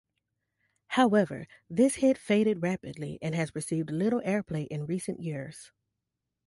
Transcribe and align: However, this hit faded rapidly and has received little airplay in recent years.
However, 0.87 1.45
this 1.69 1.97
hit 1.97 2.17
faded 2.17 2.63
rapidly 2.63 3.19
and 3.21 3.35
has 3.35 3.53
received 3.53 3.91
little 3.91 4.19
airplay 4.21 4.65
in 4.67 4.87
recent 4.87 5.19
years. 5.19 5.71